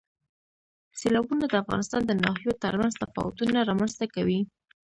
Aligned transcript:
سیلابونه 0.99 1.45
د 1.47 1.53
افغانستان 1.63 2.01
د 2.05 2.11
ناحیو 2.23 2.59
ترمنځ 2.63 2.93
تفاوتونه 3.03 3.57
رامنځ 3.69 3.93
ته 3.99 4.05
کوي. 4.15 4.39